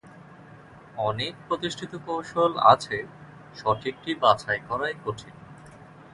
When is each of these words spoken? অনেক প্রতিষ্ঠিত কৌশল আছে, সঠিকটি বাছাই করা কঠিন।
অনেক 1.01 1.33
প্রতিষ্ঠিত 1.47 1.91
কৌশল 2.05 2.51
আছে, 2.73 2.97
সঠিকটি 3.55 4.11
বাছাই 4.15 4.59
করা 4.69 4.87
কঠিন। 5.05 5.33